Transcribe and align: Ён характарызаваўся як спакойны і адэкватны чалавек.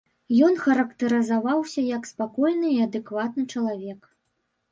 Ён 0.45 0.53
характарызаваўся 0.61 1.83
як 1.97 2.09
спакойны 2.11 2.67
і 2.77 2.79
адэкватны 2.87 3.43
чалавек. 3.57 4.01